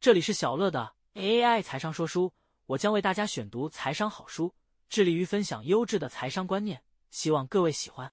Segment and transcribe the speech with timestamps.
[0.00, 2.32] 这里是小乐的 AI 财商说书，
[2.66, 4.54] 我将为大家选读财商好书，
[4.88, 8.12] 致力于分享优质的财商观念，希望各位喜欢。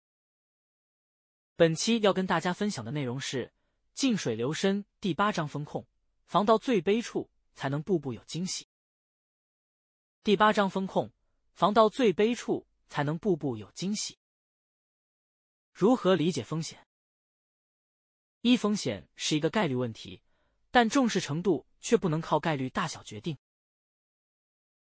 [1.56, 3.46] 本期要跟大家分享的内容是
[3.94, 5.86] 《静水流深》第八章风控，
[6.26, 8.68] 防到最悲处，才能步步有惊喜。
[10.24, 11.14] 第八章风控，
[11.54, 14.18] 防到最悲处，才能步步有惊喜。
[15.72, 16.88] 如何理解风险？
[18.42, 20.24] 一风险是一个概率问题。
[20.72, 23.38] 但重视程度却不能靠概率大小决定。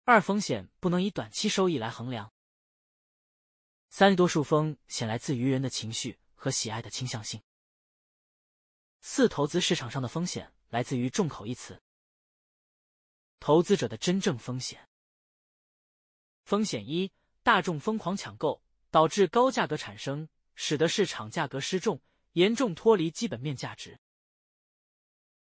[0.04, 2.31] 二风险不能以短期收益来衡量。
[3.90, 7.41] 三多数风险来自于人的情绪和喜爱的倾向性。
[9.01, 11.81] 四投资市场上的风险来自于众口一词。
[13.40, 14.87] 投资者的真正风险。
[16.43, 22.03] 风险一：大众疯狂抢购，导致高价格产生，使得市场价格失重，
[22.34, 23.99] 严重脱离基本面价值。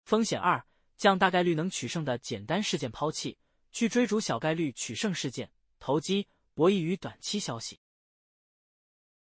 [0.03, 0.63] 风险二：
[1.01, 3.39] 将大概率能取胜的简单事件抛弃，
[3.71, 7.79] 去追逐小概率取胜事件，投机博弈于短期消息。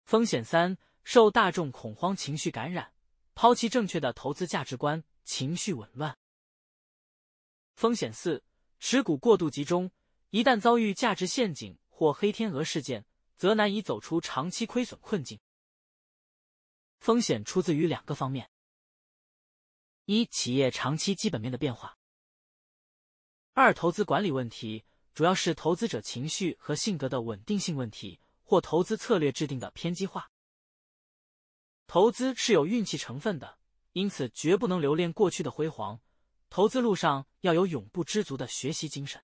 [0.02, 2.92] 风险三：受大众恐慌情绪感染，
[3.36, 6.18] 抛弃正确的投资价值观，情绪紊乱。
[7.76, 8.42] 风险四：
[8.80, 9.92] 持股过度集中，
[10.30, 15.38] 一旦遭遇价值陷阱或黑天鹅事件，则难以走出长期亏损困境。
[16.98, 18.49] 风险出自于两个方面。
[20.04, 21.96] 一、企业长期基本面的变化；
[23.52, 24.84] 二、投资管理问题，
[25.14, 30.30] 主要是投资者情绪和性格的稳定性问题，或投资策略制定的偏激化。
[31.86, 33.58] 投资是有运气成分的，
[33.92, 36.00] 因此绝不能留恋过去的辉煌。
[36.48, 39.22] 投资路上要有永不知足的学习精神。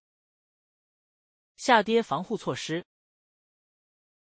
[1.56, 2.84] 下跌防护措施：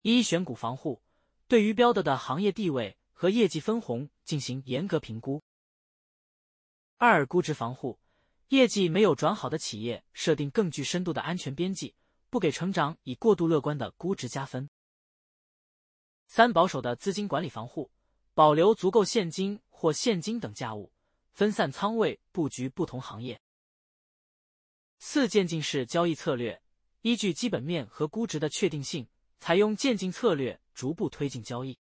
[0.01, 1.01] 一、选股防护，
[1.47, 5.43] 对于标的的行业地位和业绩分红进行严格评估。
[6.99, 7.99] 二、估值防护，
[8.47, 11.93] 业绩没有转好的企业，设定更具深度的安全边际，
[12.31, 14.67] 不给成长以过度乐观的估值加分。
[16.25, 17.91] 三、保守的资金管理防护，
[18.33, 20.91] 保留足够现金或现金等价物，
[21.33, 23.39] 分散仓位，布局不同行业。
[24.97, 26.59] 四、渐进式交易策略，
[27.01, 29.07] 依据基本面和估值的确定性，
[29.37, 31.77] 采用渐进策略，逐步推进交易。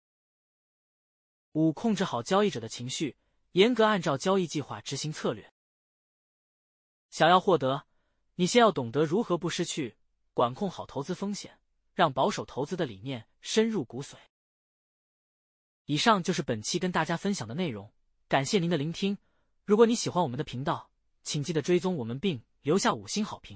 [1.53, 3.17] 五、控制好交易者的情绪。
[3.55, 5.53] 严格按照交易计划执行策略。
[7.11, 7.87] 想要获得，
[8.35, 9.97] 你先要懂得如何不失去，
[10.33, 11.61] 管控好投资风险，
[11.93, 14.17] 让保守投资的理念深入骨髓。
[15.85, 17.93] 以上就是本期跟大家分享的内容，
[18.27, 19.17] 感谢您的聆听。
[19.65, 20.91] 如果你喜欢我们的频道，
[21.23, 23.53] 请记得追踪我们并留下五星好评。